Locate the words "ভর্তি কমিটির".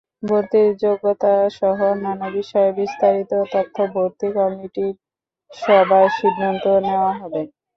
3.93-4.93